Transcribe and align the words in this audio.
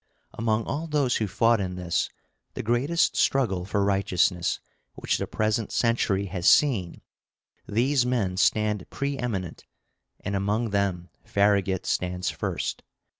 Among 0.33 0.65
all 0.65 0.87
those 0.87 1.17
who 1.17 1.27
fought 1.27 1.59
in 1.61 1.75
this, 1.75 2.09
the 2.55 2.63
greatest 2.63 3.15
struggle 3.15 3.65
for 3.65 3.83
righteousness 3.85 4.59
which 4.95 5.19
the 5.19 5.27
present 5.27 5.71
century 5.71 6.25
has 6.25 6.47
seen, 6.49 7.01
these 7.67 8.03
men 8.03 8.35
stand 8.37 8.89
preeminent; 8.89 9.65
and 10.21 10.35
among 10.35 10.71
them 10.71 11.09
Farragut 11.23 11.85
stands 11.85 12.31
first. 12.31 12.81